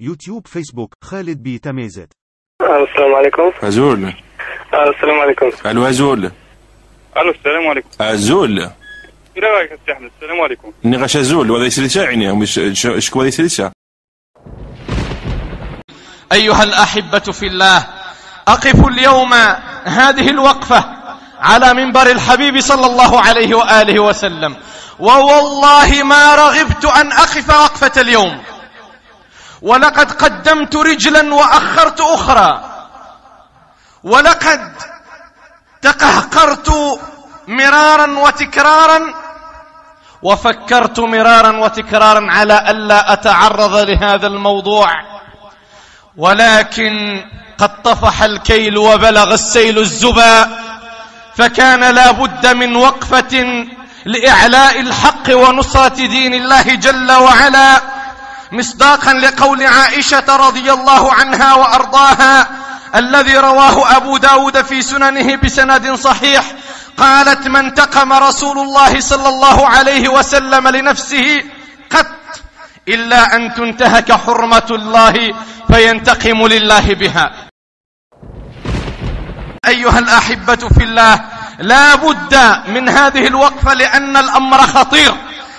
[0.00, 2.12] يوتيوب فيسبوك خالد بي تميزت
[2.62, 3.52] السلام عليكم.
[3.62, 4.14] أزول.
[4.74, 5.50] السلام عليكم.
[5.66, 6.30] ألو أزول.
[7.16, 7.88] ألو السلام عليكم.
[8.00, 8.58] أزول.
[8.58, 10.72] إيه رأيك يا أحمد؟ السلام عليكم.
[10.84, 12.60] إني غاش أزول وهذا يسلسة يعني مش
[12.98, 13.72] شكو هذا يسلسة
[16.32, 17.86] أيها الأحبة في الله
[18.48, 19.32] أقف اليوم
[19.84, 20.84] هذه الوقفة
[21.38, 24.56] على منبر الحبيب صلى الله عليه وآله وسلم.
[24.98, 28.42] ووالله ما رغبت أن أقف وقفة اليوم.
[29.62, 32.64] ولقد قدمت رجلا وأخرت أخرى.
[34.04, 34.72] ولقد
[35.82, 37.00] تقهقرت
[37.48, 39.14] مرارا وتكرارا.
[40.22, 44.88] وفكرت مرارا وتكرارا على ألا أتعرض لهذا الموضوع.
[46.16, 47.24] ولكن
[47.58, 50.48] قد طفح الكيل وبلغ السيل الزبا.
[51.36, 53.64] فكان لا بد من وقفة
[54.04, 57.82] لإعلاء الحق ونصرة دين الله جل وعلا.
[58.52, 62.48] مصداقا لقول عائشة رضي الله عنها وأرضاها
[62.94, 66.52] الذي رواه أبو داود في سننه بسند صحيح
[66.96, 71.42] قالت ما انتقم رسول الله صلى الله عليه وسلم لنفسه
[71.90, 72.06] قط
[72.88, 75.34] إلا أن تنتهك حرمة الله
[75.72, 77.32] فينتقم لله بها.
[79.68, 81.20] أيها الأحبة في الله
[81.58, 82.34] لا بد
[82.68, 85.14] من هذه الوقفة لأن الأمر خطير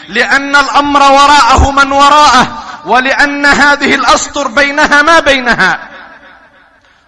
[0.10, 5.90] لأن الأمر وراءه من وراءه ولأن هذه الأسطر بينها ما بينها.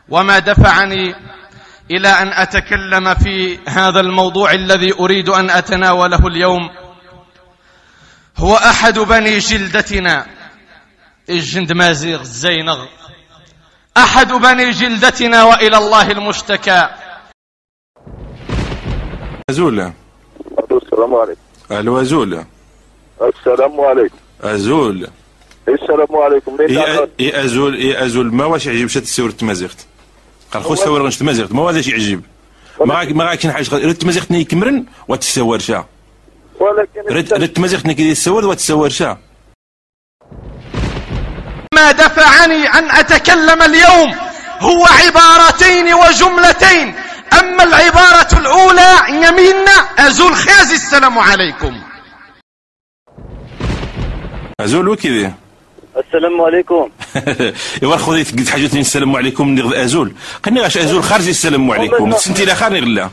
[0.10, 1.16] وما دفعني
[1.92, 6.70] إلى أن أتكلم في هذا الموضوع الذي أريد أن أتناوله اليوم.
[8.38, 10.26] هو أحد بني جلدتنا.
[11.30, 12.86] الجند مازيغ الزينغ؟
[13.98, 16.90] أحد بني جلدتنا وإلى الله المشتكى.
[19.50, 19.94] أزول.
[20.72, 21.42] السلام عليكم.
[21.72, 22.46] ألو أزول.
[23.22, 24.18] السلام عليكم.
[24.42, 25.08] أزول.
[25.68, 26.58] السلام عليكم.
[26.58, 29.86] لين إي إي أزول إي أزول ما واش يعجب شات السور تمازيغت
[30.52, 31.52] قال خو السور غنش تمازيغت.
[31.52, 32.22] ما شي يعجب؟
[32.86, 35.86] ما غاك ما غاكين حاجة رد تمازيغت ني كمرن وتسور شا
[36.60, 39.18] ولكن رد تمازيغت ني كي تسور وتسور شا
[41.74, 44.16] ما دفعني أن أتكلم اليوم
[44.60, 46.96] هو عبارتين وجملتين.
[47.40, 49.78] أما العبارة الأولى يميننا.
[50.00, 51.82] أزول خازي السلام عليكم.
[54.60, 55.34] أزول وكذا
[55.98, 56.90] السلام عليكم.
[57.84, 60.14] ايوا خذي قلت حاجة السلام عليكم نغ أزول.
[60.44, 62.12] قني غاش أزول خارج السلام عليكم.
[62.12, 63.10] سنتي لا خارج غلا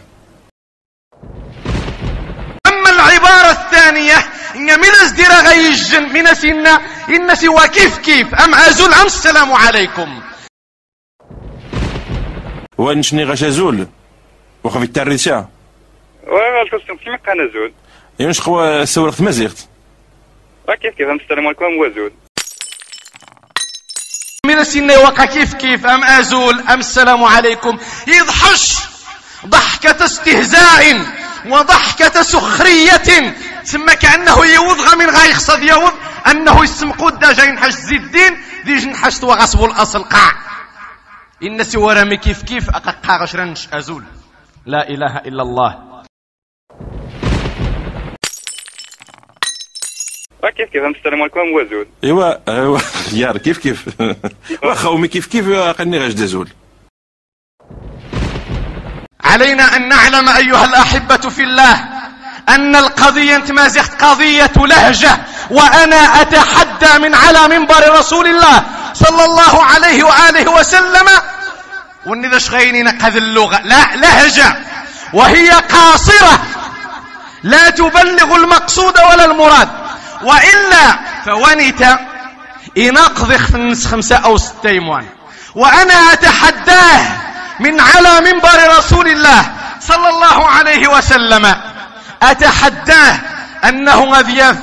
[2.66, 4.16] أما العبارة الثانية
[4.54, 8.34] إن من ازدر غيجن من سنة إن سوى كيف كيف.
[8.34, 10.20] أم أزول أم السلام عليكم.
[12.78, 13.86] ونشني غاش أزول؟
[14.64, 15.48] وخفي التريسا
[16.26, 17.72] وغالت كيما كان زول
[18.20, 19.68] يونش خو سورقت مازيغت
[20.82, 22.12] كيف كيف السلام عليكم وزول
[24.48, 27.78] من سنة وقع كيف كيف أم أزول أم السلام عليكم.
[28.06, 28.78] يضحش
[29.46, 31.06] ضحكة استهزاء
[31.46, 35.92] وضحكة سخرية ثم كأنه يوضغ من غاي يخصد يوض
[36.26, 40.32] أنه يسم قد جاي نحش الدين دي جنحشت وغصب الأصل قاع.
[41.42, 44.04] إن سوى رمي كيف كيف أقاقا غشرنش أزول.
[44.66, 45.87] لا إله إلا الله.
[50.42, 52.78] كيف كيف؟ السلام عليكم وزول إيوا إيوا
[53.20, 53.84] يار كيف كيف؟
[54.62, 56.48] واخا أمي كيف كيف؟ قني غاش دازول.
[59.24, 61.84] علينا أن نعلم أيها الأحبة في الله
[62.48, 65.18] أن القضية ما زخت قضية لهجة
[65.50, 68.62] وأنا أتحدى من على منبر رسول الله
[68.92, 71.06] صلى الله عليه وآله وسلم.
[72.06, 74.56] وإن شغيني نقذ اللغة لا لهجة
[75.12, 76.42] وهي قاصرة.
[77.42, 79.68] لا تبلغ المقصود ولا المراد.
[80.22, 81.98] وإلا فونت
[83.54, 85.06] النص خمسة أو ستة يموان
[85.54, 87.00] وأنا أتحداه
[87.60, 91.54] من على منبر رسول الله صلى الله عليه وسلم.
[92.22, 93.20] أتحداه
[93.64, 94.56] أنه غذيف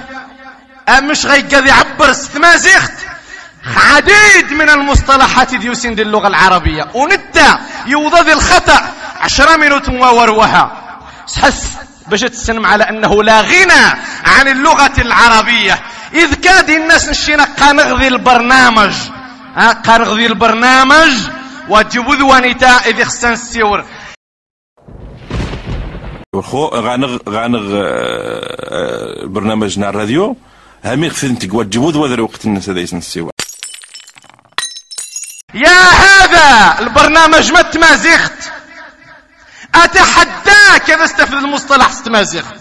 [0.89, 2.93] مش غيقذ يعبر استمازيخت
[3.77, 6.87] عديد من المصطلحات ديوسين دي اللغة العربية.
[6.93, 8.89] ونتا يوضذ الخطأ
[9.21, 10.71] عشرة منوت ووروها.
[11.25, 11.63] سحس
[12.07, 13.83] باش تسلم على أنه لا غنى
[14.25, 15.79] عن اللغة العربية.
[16.13, 18.93] إذ كاد الناس نشينا قنغذي البرنامج.
[19.55, 21.11] ها قنغذي البرنامج.
[21.69, 23.85] وجبوذ ونتا إذ خسن السيور.
[26.35, 30.37] وخو غانغ غانغ آه، برنامجنا الراديو
[30.83, 33.31] هامي خفنتك وتجبود وذر وقت الناس هذا يسن السوا
[35.53, 38.54] يا هذا البرنامج ما تمازيخت
[39.75, 42.55] أتحداك إذا استفد المصطلح استمازيخت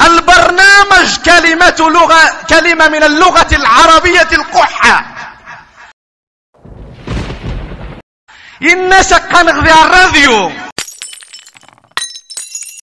[0.00, 5.14] البرنامج كلمة لغة كلمة من اللغة العربية القحة.
[8.62, 10.52] الناس قنغ ذي الراديو.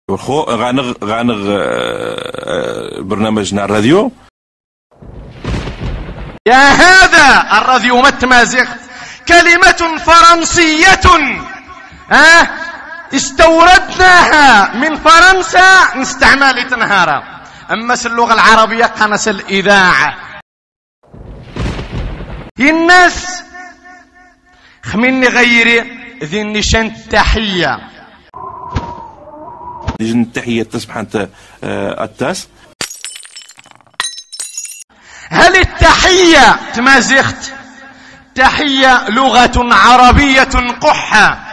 [0.09, 4.11] وخو غانغ غانغ آه، آه، برنامجنا الراديو؟
[6.47, 8.67] يا هذا الراديو متمازق
[9.27, 10.99] كلمة فرنسية.
[12.11, 12.65] ها؟
[13.13, 17.23] استوردناها من فرنسا نستعمل تنهارا
[17.71, 20.17] أما اللغة العربية قناة الإذاعة.
[22.69, 23.43] الناس
[24.83, 25.79] خميني غيري
[26.23, 27.79] ذي النشان التحية.
[30.01, 31.29] نجي التحية تصبح أنت
[31.63, 32.47] آه، التاس
[35.29, 37.53] هل التحية تمازغت؟
[38.35, 41.44] تحية لغة عربية قحة.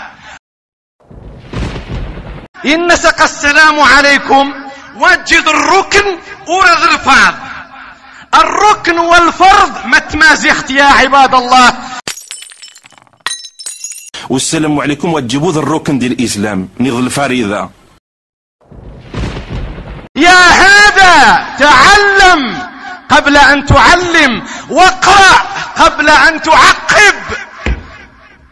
[2.66, 4.54] إن سق السلام عليكم.
[4.96, 6.06] وجد الركن
[6.48, 7.34] ورد الفرض
[8.34, 11.74] الركن والفرض ما تمازغت يا عباد الله.
[14.30, 15.12] والسلام عليكم.
[15.12, 16.68] وتجيبوا ذا الركن ديال الإسلام.
[16.80, 17.70] نض الفريضة.
[20.16, 22.68] يا هذا تعلم
[23.10, 24.42] قبل أن تعلم.
[24.70, 25.34] واقرأ
[25.76, 27.41] قبل أن تعقب.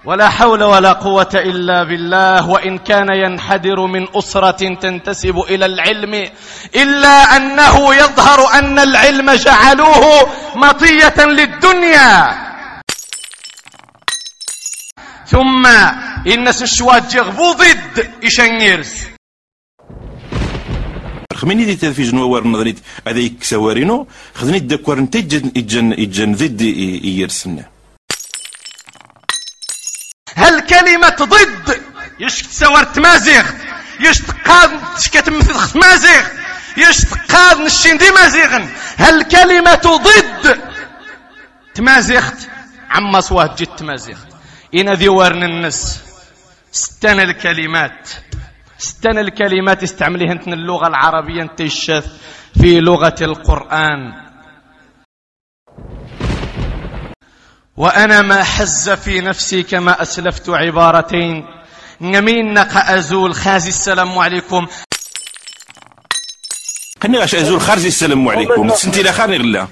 [0.04, 2.48] ولا حول ولا قوة إلا بالله.
[2.48, 6.14] وإن كان ينحدر من أسرة تنتسب إلى العلم
[6.74, 10.02] إلا أنه يظهر أن العلم جعلوه
[10.56, 12.12] مطية للدنيا.
[15.26, 15.66] ثم
[16.26, 18.92] إن سشوات جغبو ضد إشنيرز.
[21.40, 24.58] خميني دي تلفزيون وار نظريت هذيك سوارينو خذني
[25.56, 27.64] يجن يجن ضد يرسلنا
[30.36, 31.82] هل كلمة ضد
[32.20, 33.44] يش تسوار تمازيغ
[34.00, 36.26] يش تقاد تشكت مثل مازيغ
[36.76, 38.10] يش تقاد نشين دي
[38.98, 39.74] هل كلمة
[40.04, 40.60] ضد
[41.74, 42.48] تمازيغت؟
[42.90, 44.28] عما سواه جد تمازيغت.
[44.74, 46.00] إن ذي ورن النس
[46.72, 48.08] ستنا الكلمات
[48.78, 52.04] ستنا الكلمات استعمليها انت اللغة العربية الشاذ
[52.60, 54.29] في لغة القرآن.
[57.80, 61.46] وأنا ما حز في نفسي كما أسلفت عبارتين.
[62.00, 64.66] نمين نقا أزول خازي السلام عليكم.
[67.02, 68.74] خليني غاش أزول خارج السلام عليكم.
[68.74, 69.68] سنتي خارج غلا.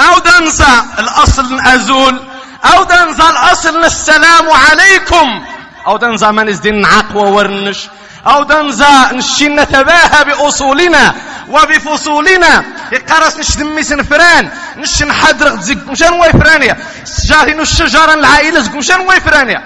[0.00, 2.20] أو دنزا الأصل أزول.
[2.64, 5.44] أو دنزا الأصل السلام عليكم.
[5.86, 7.88] أو دنزا من إزدين نعق وورنش
[8.26, 11.14] أو دنزا نشي نتباهى بأصولنا
[11.48, 12.64] وبفصولنا.
[12.92, 19.64] يقرس نش دمي سنفران نش نحدرق زق مشان ويفرانيا سجاري نش شجرا العائلة مشان ويفرانيا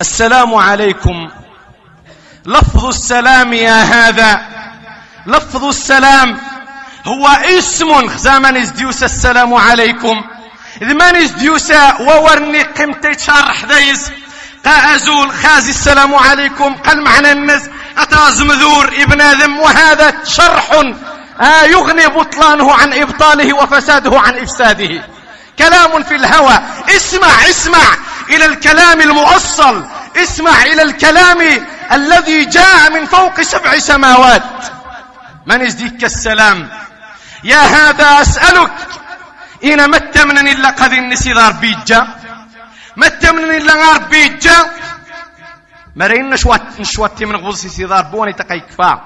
[0.00, 1.30] السلام عليكم.
[2.46, 4.42] لفظ السلام يا هذا.
[5.26, 6.38] لفظ السلام
[7.04, 7.26] هو
[7.58, 9.02] اسم زمن إزديوس.
[9.02, 10.24] السلام عليكم.
[10.82, 14.10] إذ من إزديوس وورني قمتي شرح دايز.
[14.66, 16.74] قازول خازي السلام عليكم.
[16.74, 17.62] قال معنى الناس
[17.98, 19.58] أتاز مذور ابن آدم.
[19.58, 20.70] وهذا شرح
[21.40, 25.02] آه يغني بطلانه عن إبطاله وفساده عن إفساده.
[25.58, 26.58] كلام في الهوى.
[26.96, 27.84] اسمع اسمع
[28.30, 29.84] إلى الكلام المؤصل.
[30.16, 34.42] اسمع إلى الكلام الذي جاء من فوق سبع سماوات.
[35.46, 36.68] من يزديك السلام؟
[37.44, 38.72] يا هذا أسألك.
[39.64, 42.08] إن مت من إلا قد النسي ذار بيجا
[42.96, 44.70] مت من إلا غار بيجا.
[45.96, 49.02] مرين نشوات نشوات من غوصي سيدار بوني تقيكفا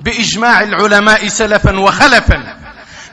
[0.00, 2.56] بإجماع العلماء سلفا وخلفا.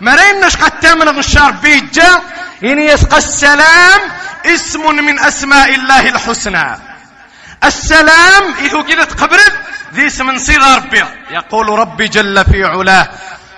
[0.02, 2.22] مرين نش قد تمن غشار بيجا.
[2.64, 4.00] إن يسقى السلام
[4.46, 6.78] اسم من أسماء الله الحسنى.
[7.64, 9.54] السلام إذا قلت قبرت
[9.94, 13.10] ذي اسم صيغة ربي يقول ربي جل في علاه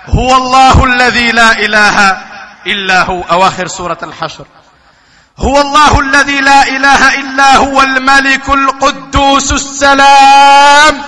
[0.06, 2.18] هو الله الذي لا إله
[2.66, 3.22] إلا هو.
[3.22, 4.46] أواخر سورة الحشر.
[5.38, 11.02] هو الله الذي لا إله إلا هو الملك القدوس السلام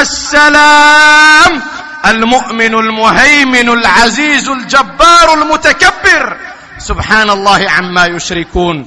[0.00, 1.62] السلام
[2.06, 6.36] المؤمن المهيمن العزيز الجبار المتكبر.
[6.78, 8.86] سبحان الله عما يشركون.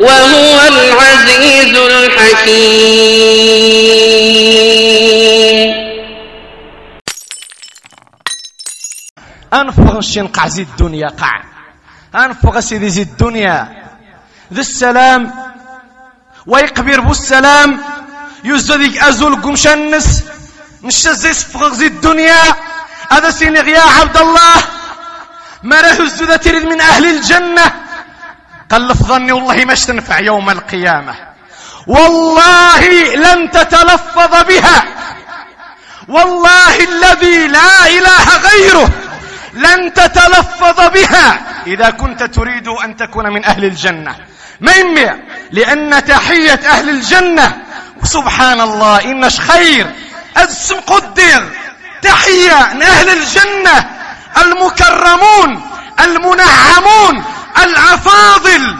[0.00, 3.00] وهو العزيز الحكيم.
[9.54, 11.42] أنفغ الشنقع زي الدنيا قع.
[12.14, 13.68] أنفغ سيدي زي الدنيا.
[14.52, 15.32] ذي السلام.
[16.46, 17.80] ويقبر بو السلام.
[18.44, 20.24] يزدك أزول قمشنس
[20.82, 22.54] نشز يسفغ زي الدنيا.
[23.10, 24.56] هذا سينغ يا عبد الله.
[25.62, 27.79] ما راه الزودة تريد من أهل الجنة.
[28.70, 31.14] قال لفظني والله ما تنفع يوم القيامة.
[31.86, 32.80] والله
[33.14, 34.84] لن تتلفظ بها.
[36.08, 38.90] والله الذي لا إله غيره
[39.54, 41.40] لن تتلفظ بها.
[41.66, 44.16] إذا كنت تريد أن تكون من أهل الجنة.
[44.60, 45.10] ما يمي
[45.52, 47.58] لأن تحية أهل الجنة.
[48.04, 49.94] سبحان الله إنش خير.
[50.36, 51.42] اسم قدر
[52.02, 53.90] تحية من أهل الجنة.
[54.42, 55.62] المكرمون
[56.00, 57.24] المنعمون.
[57.62, 58.76] الأفاضل.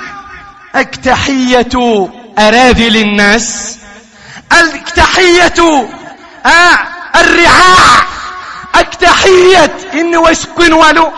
[0.77, 2.09] التحية
[2.39, 3.79] أراذل الناس.
[4.53, 5.89] التحية
[6.47, 6.79] آه
[7.21, 8.01] الرعاع.
[8.77, 11.13] التحية إن ويسكن ولو.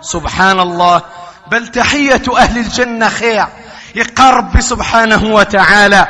[0.00, 1.02] سبحان الله
[1.50, 3.46] بل تحية أهل الجنة خير
[3.94, 6.06] يقرب سبحانه وتعالى.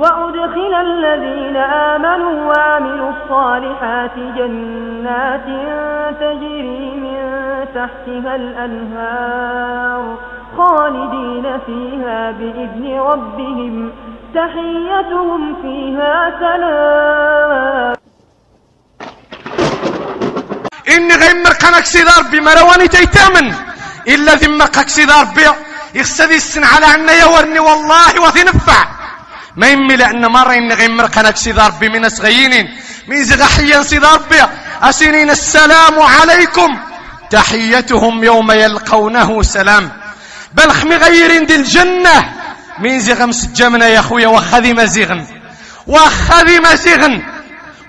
[0.00, 5.46] وأدخل الذين آمنوا وعملوا الصالحات جنات
[6.20, 7.18] تجري من
[7.74, 10.02] تحتها الأنهار
[10.58, 13.92] خالدين فيها بإذن ربهم.
[14.34, 17.94] تحيتهم فيها سلام.
[20.96, 23.54] إني غيمر قناك سيدار ربي مرواني تيتامن.
[24.08, 25.46] إلا ذمك سيدار ربي
[25.94, 28.99] يخسدي السن على أن يورني والله وثي نفع.
[29.56, 32.76] ما يمي لأن مرة إني غيمر قناك سيدار ربي من أسغيين
[33.08, 34.42] من زغحيا سيدار ربي
[34.82, 36.78] أسنين السلام عليكم.
[37.30, 39.90] تحيتهم يوم يلقونه سلام.
[40.54, 42.32] بل خمي غيرين دي الجنة.
[42.78, 45.26] من زغم سجامنا يا أخويا؟ وخذي مزيغن
[45.86, 47.22] وخذي مزيغن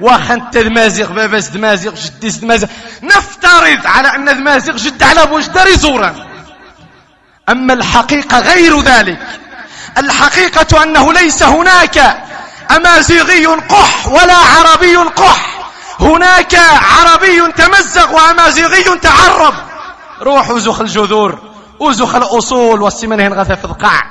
[0.02, 2.70] وخنت دمازيغ باباس دمازيغ جديس دمازيغ
[3.04, 6.16] نفترض على أن دمازيغ جد على بوجدار زورا.
[7.50, 9.20] أما الحقيقة غير ذلك.
[9.98, 12.24] الحقيقة أنه ليس هناك
[12.76, 15.62] أمازيغي قح ولا عربي قح.
[16.00, 16.56] هناك
[17.00, 19.54] عربي تمزق وأمازيغي تعرب.
[20.22, 21.40] روح وزخ الجذور
[21.80, 24.04] وزخ الأصول والسمنهن غثا في القاع.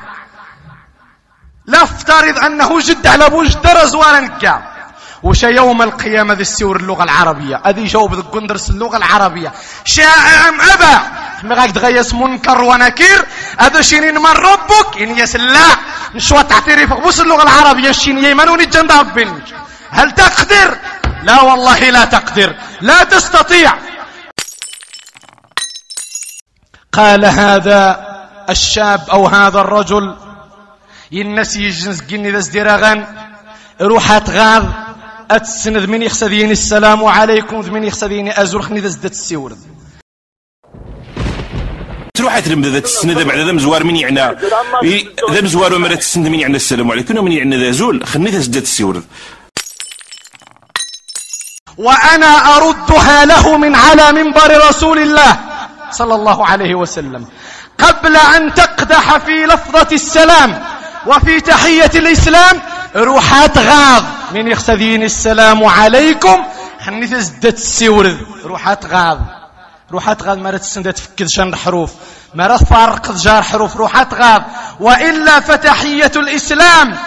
[1.67, 4.62] لافترض أنه جد على بوجدار زوارا نكا
[5.23, 8.21] وش يوم القيامة ذي السور اللغة العربية؟ أذي جاوب ذي
[8.71, 9.53] اللغة العربية.
[9.85, 11.03] شاء أم أبا
[11.43, 13.27] مغاك تغيس منكر ونكير.
[13.59, 15.77] هذا شينين من ربك إن يسلا
[16.15, 19.43] نشوى تعترف بوس اللغة العربية شين يمنون الجنة ربين
[19.91, 20.79] هل تقدر؟
[21.23, 22.55] لا والله لا تقدر.
[22.81, 23.75] لا تستطيع.
[26.93, 28.11] قال هذا
[28.51, 30.17] الشاب أو هذا الرجل
[31.13, 33.07] ينسي يجنس قني ذا ازدراغان.
[33.81, 34.65] روحات غاض.
[35.31, 39.57] أتسند من يخسديني السلام عليكم من يخسديني أزور خني ذا زدت السيور
[42.14, 44.37] تروح تلم ذا ذا بعد ذا مزوار من يعنى.
[45.31, 46.57] ذا مزوار ومرة السنة من يعنى.
[46.57, 47.19] السلام عليكم.
[47.19, 49.02] ومن يعنى ذا زول خني ذا زدت السيور
[51.79, 55.38] وأنا أردها له من على منبر رسول الله
[55.90, 57.26] صلى الله عليه وسلم.
[57.79, 60.62] قبل أن تقدح في لفظة السلام
[61.07, 62.61] وفي تحية الإسلام
[62.97, 64.05] روحات غاض.
[64.35, 66.45] من يخسدين السلام عليكم
[66.85, 69.40] خني تزدت السيورد روحات غاض.
[69.93, 71.95] روحات غاض مرات السندة تفكد شن حروف
[72.35, 74.43] مرات فارق جار حروف روحات غاض
[74.81, 76.99] وإلا فتحية الإسلام.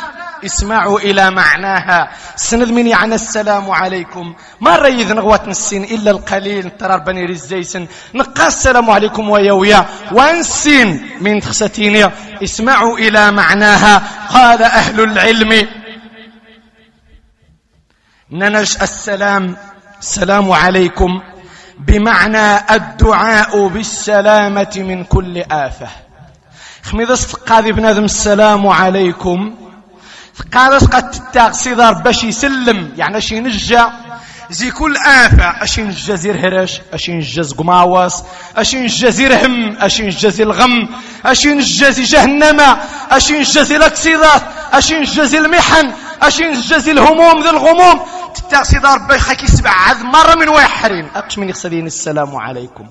[0.46, 2.12] اسمعوا إلى معناها.
[2.36, 4.36] سند من يعني السلام عليكم.
[4.62, 6.70] ما ريذ نغوة السين إلا القليل.
[6.70, 12.12] ترى بني رزيسن نقا السلام عليكم ويويا وانسين من تخستيني.
[12.44, 14.04] اسمعوا إلى معناها.
[14.30, 15.68] قال أهل العلم.
[18.32, 19.56] ننش السلام.
[20.02, 21.22] السلام عليكم.
[21.80, 25.46] بمعنى الدعاء بالسلامة من آفة.
[25.52, 25.88] آفة
[26.84, 29.56] خميذا استقاذي بنادم السلام عليكم.
[30.54, 31.54] قادس قد تتاغ
[32.02, 33.92] باش يسلم يعني شي نجا
[34.50, 35.64] زي كل آفة.
[35.64, 38.24] أشين الجزير هرش أشين الجز قماوس
[38.58, 40.90] أشين الجزير هم أشين الجزير الغم
[41.26, 42.78] أشين الجزي جهنم
[43.12, 44.42] أشين الجزي الأكسيدات
[44.74, 48.00] أشين الجزي المحن أشين الجزي الهموم ذي الغموم.
[48.34, 51.10] تتاغ دار ربي خاكي سبع عذ مرة من ويحرين.
[51.16, 52.90] أقش من يخسدين السلام عليكم.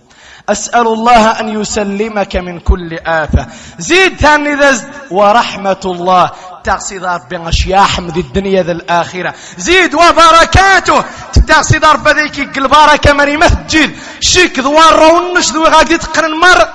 [0.49, 3.47] أسأل الله أن يسلمك من كل آفة.
[3.79, 6.31] زيد ثاني ذزد ورحمة الله.
[6.65, 9.35] تقصد ربي يا حمد الدنيا ذا الآخرة.
[9.59, 11.05] زيد وبركاته.
[11.49, 13.97] تقصد ربي ذيك البركة مري مسجد.
[14.21, 16.69] شيك ذوار رونش ذو غادي تقرن مر.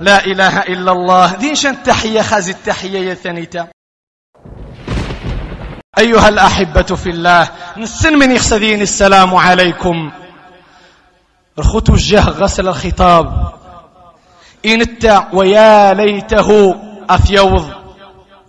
[0.00, 1.34] لا إله إلا الله.
[1.34, 3.68] دين شن التحية خازي التحية يا ثانيتا.
[5.98, 10.10] أيها الأحبة في الله نسن من يخسدين السلام عليكم.
[11.58, 13.52] رخوت وجه غسل الخطاب.
[14.66, 16.74] إن التا ويا ليته
[17.10, 17.70] أثيوض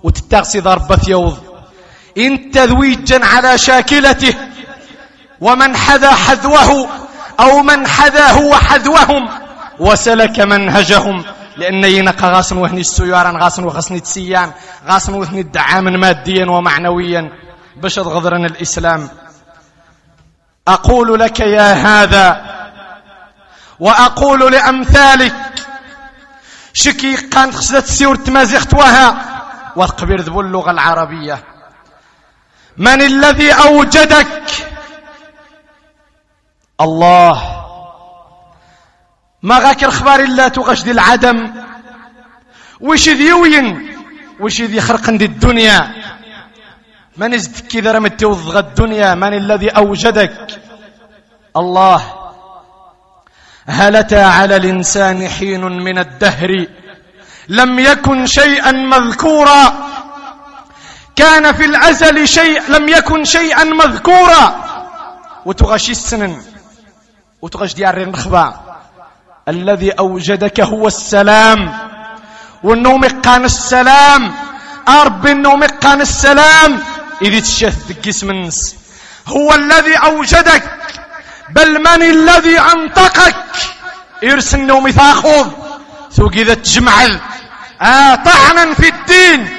[0.04, 1.38] وتتغسي ضربة ثيوض
[2.18, 4.34] إن تذويجا على شاكلته.
[5.42, 6.90] ومن حذا حذوه.
[7.40, 9.30] أو من حذا هو حذوهم
[9.80, 11.24] وسلك منهجهم.
[11.60, 14.52] لأن ينقى غاسن وهني السيارة غاسن وغسن تسيان
[14.88, 17.32] غاسن وهني الدعاما ماديا ومعنويا.
[17.76, 19.10] بشر غضرنا الإسلام.
[20.68, 22.42] أقول لك يا هذا
[23.80, 25.36] وأقول لأمثالك
[26.74, 29.26] شكي قانت خسدت سيور تمازيخت وها
[29.76, 31.44] والقبير ذو اللغة العربية.
[32.78, 34.68] من الذي أوجدك؟
[36.82, 37.59] الله.
[39.44, 41.54] ما غاك الخبار إلا تغشد العدم.
[42.80, 43.98] وش ذي يوين
[44.40, 45.92] وش ذي خرق دي الدنيا؟
[47.18, 50.62] من ازدك كذا رمت الدنيا؟ من الذي أوجدك؟
[51.58, 52.02] الله.
[53.68, 56.66] هل أتى على الإنسان حين من الدهر.
[57.50, 59.90] لم يكن شيئا مذكورا.
[61.16, 64.64] كان في الأزل شيء لم يكن شيئا مذكورا.
[65.46, 66.42] وتغشي السنن.
[67.42, 68.69] وتغش ديار النخبة
[69.50, 71.74] الذي أوجدك هو السلام.
[72.64, 74.34] والنوم قان السلام.
[74.88, 76.80] أرب النوم قان السلام.
[77.22, 78.76] إذ تشث جسم النس.
[79.28, 80.64] هو الذي أوجدك.
[81.56, 83.36] بل من الذي أنطقك؟
[84.24, 85.48] إرسل النوم ثاخذ
[86.12, 87.20] ثوق إذا تجمعل
[87.82, 89.50] آه طعنا في الدين.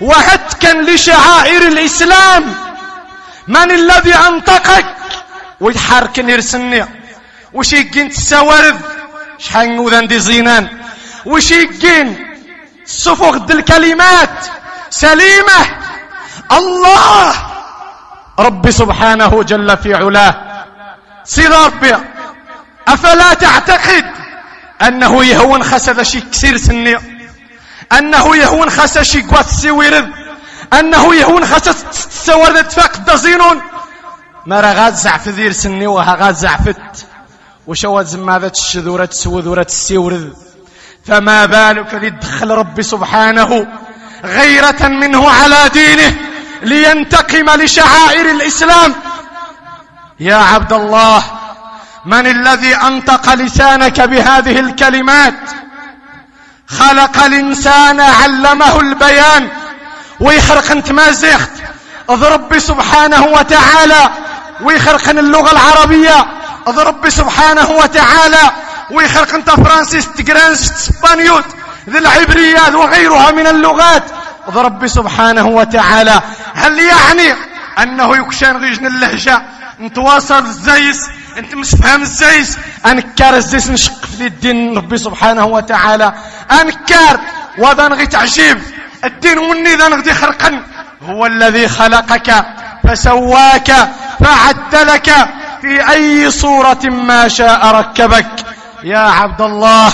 [0.00, 2.54] وهتكا لشعائر الإسلام.
[3.48, 4.86] من الذي أنطقك؟
[5.60, 6.86] ويحرك يرسلني
[7.52, 8.80] وش يقين تساورد
[9.38, 10.68] شحال نوذان دي زينان.
[11.26, 12.36] وش يقين
[12.86, 14.46] صفوغ الكلمات.
[14.90, 15.60] سليمة.
[16.52, 17.34] الله.
[18.38, 20.34] ربي سبحانه جل في علاه.
[21.24, 21.96] سيد ربي
[22.88, 24.04] أفلا تعتقد
[24.82, 26.98] أنه يهون خسد شي كسير سني؟
[27.92, 30.10] أنه يهون خسد شي قوات سيويرد
[30.72, 31.76] أنه يهون خسد
[32.10, 33.62] سورد تفاق دزينون؟
[34.46, 37.06] ما غاد زعف ذير سني وها غاد زعفت.
[37.66, 40.34] وشوات زمادة الشذورة سوذورة السيورد
[41.06, 43.66] فما بالك لدخل ربي سبحانه
[44.24, 46.16] غيرة منه على دينه
[46.62, 48.94] لينتقم لشعائر الإسلام.
[50.20, 51.24] يا عبد الله
[52.06, 55.34] من الذي أنطق لسانك بهذه الكلمات؟
[56.66, 59.48] خلق الإنسان علمه البيان.
[60.20, 61.50] ويخرق انت ما زيخت
[62.08, 64.10] اضرب سبحانه وتعالى.
[64.62, 66.26] ويخرق اللغة العربية.
[66.66, 68.50] اضرب سبحانه وتعالى.
[68.90, 71.44] ويخرق انت فرانسيس تقرانس اسبانيوت
[71.90, 74.02] ذي العبريات وغيرها من اللغات.
[74.46, 76.20] اضرب سبحانه وتعالى.
[76.54, 77.34] هل يعني
[77.78, 79.42] أنه يكشان غيجن اللهجة؟
[79.80, 81.00] نتواصل الزيس
[81.38, 82.58] انت مش فاهم الزيس.
[82.86, 86.12] أنكار الزيس نشق في الدين ربي سبحانه وتعالى.
[86.60, 87.20] أنكار
[87.58, 88.62] وذا نغي تعجيب.
[89.04, 90.62] الدين مني ذا نغدي خرقا
[91.02, 92.44] هو الذي خلقك
[92.88, 93.72] فسواك
[94.20, 95.28] فعدلك.
[95.64, 98.26] في أي صورة ما شاء ركبك.
[98.84, 99.92] يا عبد الله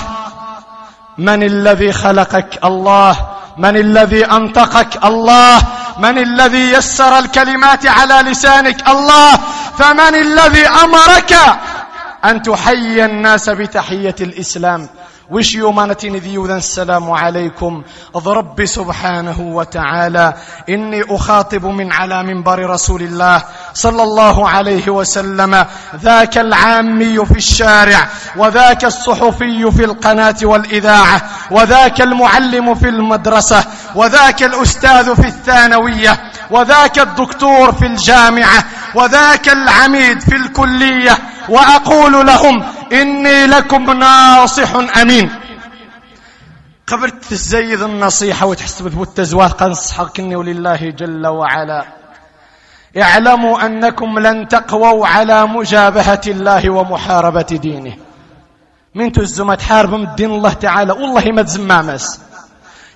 [1.18, 3.16] من الذي خلقك الله؟
[3.58, 5.62] من الذي أنطقك الله؟
[5.98, 9.36] من الذي يسر الكلمات على لسانك الله؟
[9.78, 11.32] فمن الذي أمرك
[12.24, 14.88] أن تحيي الناس بتحية الإسلام؟
[15.30, 17.82] وش يومانتين ذيوذا السلام عليكم.
[18.26, 20.34] رب سبحانه وتعالى.
[20.68, 23.42] إني أخاطب من على منبر رسول الله
[23.74, 25.66] صلى الله عليه وسلم.
[26.02, 33.64] ذاك العامي في الشارع وذاك الصحفي في القناة والإذاعة وذاك المعلم في المدرسة
[33.94, 38.64] وذاك الأستاذ في الثانوية وذاك الدكتور في الجامعة
[38.94, 45.30] وذاك العميد في الكلية وأقول لهم إني لكم ناصح أمين.
[46.86, 51.84] قبرت تزيد النصيحة وتحس بالتزوات قنصحك إني ولله جل وعلا.
[52.96, 57.96] اعلموا أنكم لن تقووا على مجابهة الله ومحاربة دينه.
[58.94, 62.20] من تزم تحارب من دين الله تعالى والله ما تزمامس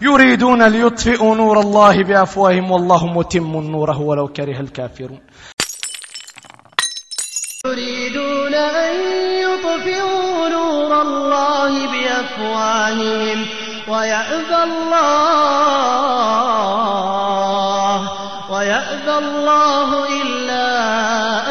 [0.02, 5.20] يريدون ليطفئوا نور الله بأفواههم والله متم نوره ولو كره الكافرون.
[11.02, 13.46] الله بأفواههم
[13.88, 16.14] ويأبى الله
[18.50, 20.68] ويأبى الله إلا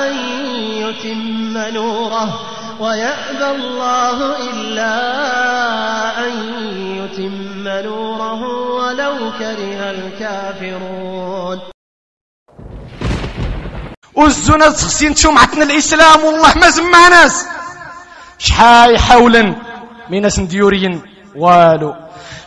[0.08, 0.14] أن
[0.84, 2.30] يتم نوره
[2.80, 4.18] ويأبى الله
[4.50, 4.96] إلا
[6.26, 6.34] أن
[7.00, 8.42] يتم نوره
[8.76, 11.60] ولو كره الكافرون.
[14.16, 17.08] والزنا تخسين شمعتنا الإسلام والله ما زمع
[18.40, 19.56] شحال حولا
[20.10, 21.02] من ناس ديوريين
[21.36, 21.96] والو.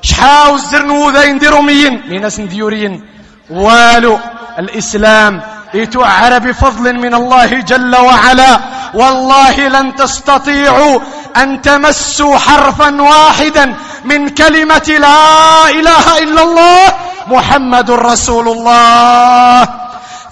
[0.03, 3.05] شحال الزرنو ذا ينديرو مين من ناس ديوريين
[3.51, 4.19] والو.
[4.59, 5.43] الإسلام
[5.75, 8.61] يتوعر بفضل من الله جل وعلا.
[8.95, 11.01] والله لن تستطيعوا
[11.37, 16.95] أن تمسوا حرفا واحدا من كلمة لا إله إلا الله
[17.27, 19.69] محمد رسول الله.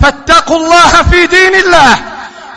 [0.01, 1.99] فاتقوا الله في دين الله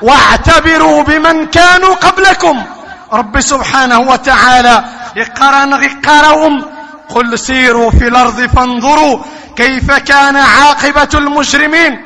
[0.01, 2.63] واعتبروا بمن كانوا قبلكم.
[3.13, 4.83] رب سبحانه وتعالى
[5.15, 6.65] يقرن غقرهم
[7.09, 9.19] قل سيروا في الأرض فانظروا
[9.55, 12.05] كيف كان عاقبة المجرمين.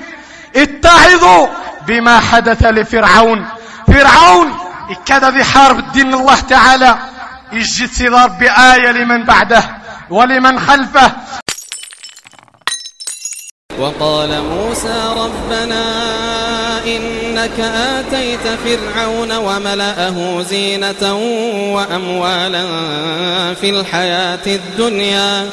[0.55, 1.47] اتعظوا
[1.87, 3.45] بما حدث لفرعون.
[3.87, 4.57] فرعون
[5.05, 6.97] كذا ذي حارب الدين الله تعالى.
[7.51, 9.63] يجي تصير بآية لمن بعده
[10.09, 11.11] ولمن خلفه.
[13.81, 15.83] وقال موسى ربنا
[16.85, 21.13] إنك آتيت فرعون وملأه زينة
[21.73, 22.65] وأموالا
[23.61, 25.49] في الحياة الدنيا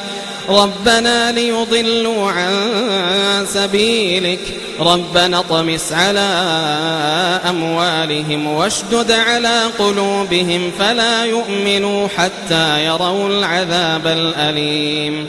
[0.48, 2.52] ربنا ليضلوا عن
[3.48, 4.40] سبيلك
[4.80, 6.28] ربنا طمس على
[7.48, 15.28] أموالهم واشدد على قلوبهم فلا يؤمنوا حتى يروا العذاب الأليم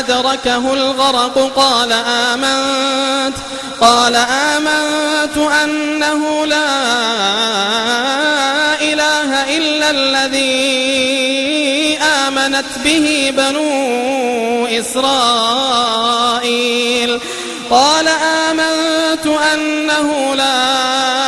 [0.00, 3.34] أدركه الغرق قال آمنت
[3.80, 6.70] قال آمنت أنه لا
[8.80, 10.38] إله إلا الذي
[12.26, 16.00] آمنت به بنو إسرائيل.
[17.70, 20.50] قال آمنت أنه لا
[21.04, 21.19] إله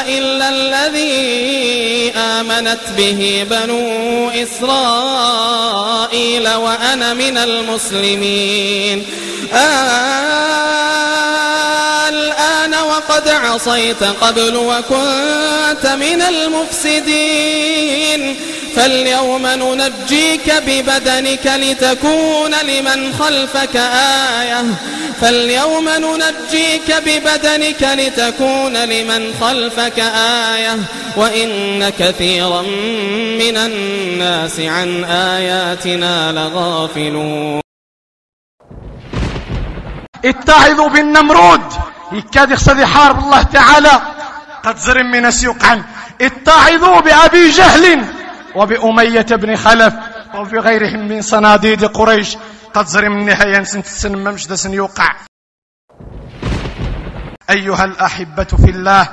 [0.00, 5.54] إلا الذي آمنت به بنو إسرائيل
[6.54, 9.06] وأنا من المسلمين.
[12.08, 17.74] الآن وقد عصيت قبل وكنت من المفسدين.
[18.76, 24.64] فاليوم ننجيك ببدنك لتكون لمن خلفك آية.
[25.20, 29.98] فاليوم ننجيك ببدنك لتكون لمن خلفك
[30.54, 30.78] آية.
[31.16, 32.62] وإن كثيرا
[33.42, 37.60] من الناس عن آياتنا لغافلون.
[40.24, 41.60] اتعظوا بالنمرود.
[42.12, 44.00] يكاد يقصد يحارب الله تعالى.
[44.64, 45.82] قد زرم من يقعن
[46.20, 48.04] اتعظوا بأبي جهل.
[48.56, 49.94] وبأمية بن خلف
[50.34, 52.36] وبغيرهم من صناديد قريش.
[52.74, 55.16] قد زرم النهاية سنت سنممش دا يوقع.
[57.50, 59.08] أيها الأحبة في الله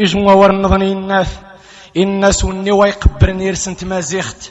[0.00, 1.26] إجمع ورنظني الناس
[1.96, 4.50] الناس وني ويقبرني رسنت مازيخت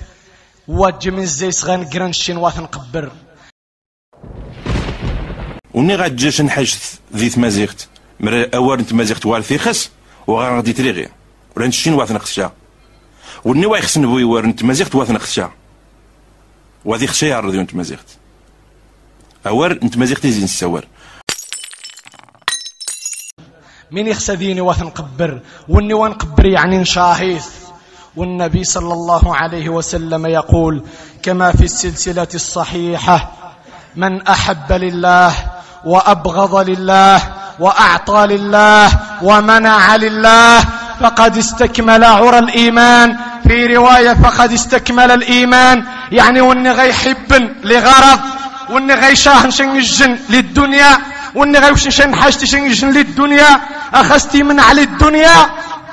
[0.67, 3.11] واجي من الزيس غنقرن الشين واثن قبر.
[5.73, 6.77] وني غادجاش نحاج
[7.15, 7.87] ذي تمازيغت
[8.19, 9.91] مر أوار انت مازيغت وار في خس
[10.27, 11.09] وغادي تريغي.
[11.57, 12.15] نشين واثن
[13.45, 15.51] خشا وني واي خصن بوي وار انت مازيغت واثن خشا
[16.85, 18.17] وهذه خشا يعرض انت مازيغت
[19.47, 20.85] اوار انت مازيغت يزين السوار
[23.91, 27.47] من يخسى ديني واثن قبر وني ونقبر يعني نشاهيث.
[28.15, 30.83] والنبي صلى الله عليه وسلم يقول
[31.23, 33.31] كما في السلسلة الصحيحة
[33.95, 35.33] من أحب لله
[35.85, 38.89] وأبغض لله وأعطى لله
[39.23, 43.17] ومنع لله فقد استكمل عرى الإيمان.
[43.47, 45.83] في رواية فقد استكمل الإيمان.
[46.11, 47.31] يعني واني غيحب
[47.63, 48.19] لغرض
[48.69, 50.97] واني غيشاه شنجن للدنيا
[51.35, 53.59] واني غيوشن حاجتي شنجن للدنيا.
[53.93, 55.37] أخستي من على الدنيا.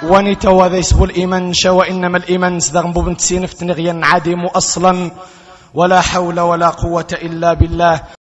[0.03, 5.11] ونيتا وذا يسبو الإيمان شا وإنما الإيمان سدغنبو بنت سينفت نغيا عدم أصلا.
[5.75, 8.22] ولا حول ولا قوة إلا بالله.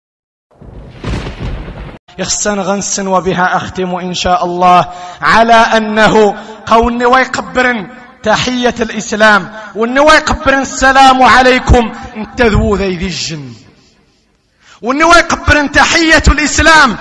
[2.17, 4.89] يخسن غنسن وبها أختم إن شاء الله.
[5.21, 7.89] على أنه قون ويقبرن
[8.23, 13.53] تحية الإسلام والنوا يقبرن السلام عليكم انتذو ذي ذي الجن.
[14.81, 16.97] والنوا يقبرن تحية الإسلام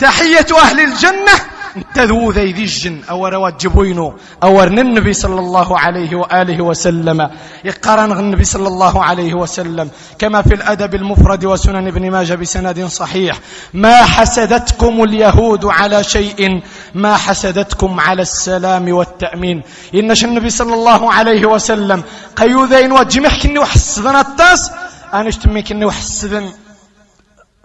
[0.00, 1.32] تحية أهل الجنة
[1.76, 7.30] انتذو ذي الجن أو روات جبوينو أو النبي صلى الله عليه وآله وسلم.
[7.64, 9.90] يقرن النبي صلى الله عليه وسلم.
[10.18, 13.38] كما في الأدب المفرد وسنن ابن ماجه بسند صحيح.
[13.74, 16.62] ما حسدتكم اليهود على شيء
[16.94, 19.62] ما حسدتكم على السلام والتأمين.
[19.94, 22.02] إنش النبي صلى الله عليه وسلم
[22.36, 24.70] قيوذين وجمح كني وحسدنا التاس
[25.14, 26.48] أنا اشتمي كني وحسدن.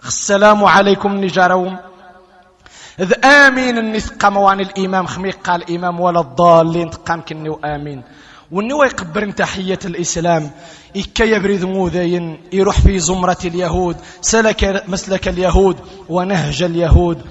[0.06, 1.91] السلام عليكم نجاروم
[3.00, 6.90] إذ آمين النثقى موان الإمام خميق قال الإمام ولا الضالين.
[6.90, 8.02] تقام كني وآمين
[8.50, 10.50] والنوى يقبر تحية الإسلام.
[10.96, 13.96] إكا يبرد موذين يروح في زمرة اليهود.
[14.20, 15.76] سلك مسلك اليهود.
[16.08, 17.22] ونهج اليهود.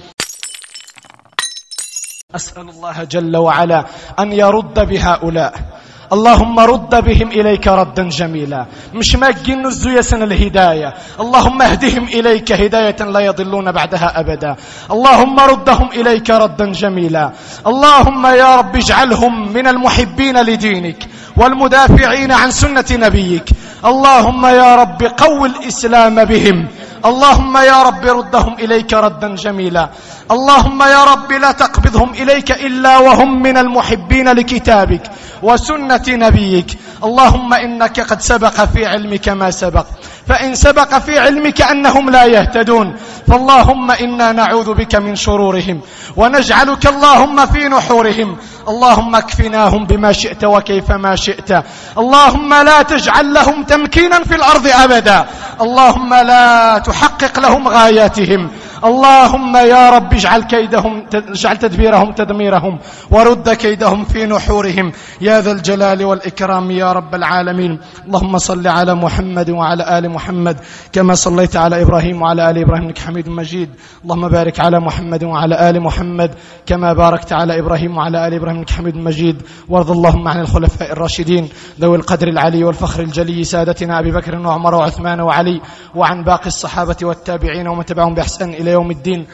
[2.36, 3.86] أسأل الله جل وعلا
[4.20, 5.81] أن يرد بهؤلاء.
[6.14, 8.66] اللهم رد بهم إليك ردا جميلا.
[8.94, 10.94] مش ماجين الزيسن الهداية.
[11.20, 12.52] اللهم اهدهم إليك.
[12.52, 14.56] هداية لا يضلون بعدها أبدا.
[14.92, 17.32] اللهم ردهم إليك ردا جميلا.
[17.68, 23.50] اللهم يا رب اجعلهم من المحبين لدينك والمدافعين عن سنة نبيك.
[23.86, 26.68] اللهم يا رب قو الإسلام بهم.
[27.06, 29.90] اللهم يا رب ردهم إليك ردا جميلا.
[30.32, 35.02] اللهم يا رب لا تقبضهم إليك إلا وهم من المحبين لكتابك
[35.44, 36.78] وسنة نبيك.
[37.04, 39.86] اللهم إنك قد سبق في علمك ما سبق.
[40.28, 42.96] فإن سبق في علمك أنهم لا يهتدون.
[43.28, 45.82] فاللهم إنا نعوذ بك من شرورهم
[46.18, 48.38] ونجعلك اللهم في نحورهم.
[48.68, 51.64] اللهم اكفناهم بما شئت وكيفما شئت.
[51.98, 55.26] اللهم لا تجعل لهم تمكينا في الأرض أبدا.
[55.62, 58.52] اللهم لا تحقق لهم غاياتهم.
[58.84, 62.80] اللهم يا رب اجعل كيدهم اجعل تدبيرهم تدميرهم
[63.12, 64.92] ورد كيدهم في نحورهم.
[65.22, 67.80] يا ذا الجلال والإكرام يا رب العالمين.
[68.08, 70.58] اللهم صل على محمد وعلى آل محمد
[70.94, 73.70] كما صليت على إبراهيم وعلى آل إبراهيم إنك حميد مجيد.
[74.04, 76.32] اللهم بارك على محمد وعلى آل محمد
[76.66, 79.42] كما باركت على إبراهيم وعلى آل إبراهيم إنك حميد مجيد.
[79.70, 81.50] وارض اللهم عن الخلفاء الراشدين.
[81.80, 85.62] ذوي القدر العلي والفخر الجلي سادتنا أبي بكر وعمر وعثمان وعلي
[85.96, 89.28] وعن باقي الصحابة والتابعين ومن تبعهم بإحسان يوم الدين.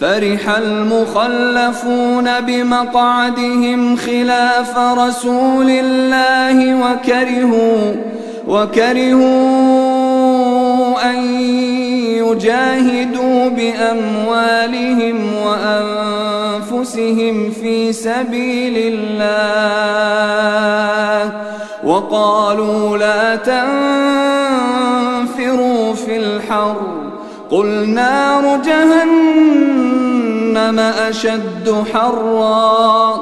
[0.00, 7.94] فرح المخلفون بمقعدهم خلاف رسول الله وكرهوا
[8.48, 9.86] وكرهوا
[11.10, 11.18] أن
[12.22, 20.06] يجاهدوا بأموالهم وأنفسهم في سبيل الله.
[21.84, 23.56] وقالوا لا تنفروا
[25.94, 26.76] في الحر.
[27.50, 33.20] قل نار جهنم أشد حرا.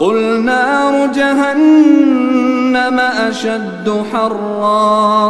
[0.00, 5.28] قل نار جهنم أشد حرا.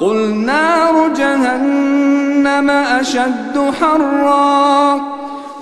[0.00, 5.00] قل نار جهنم أشد حرا.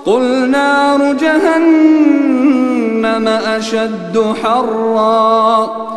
[0.05, 5.96] قل نار جهنم أشد حرا.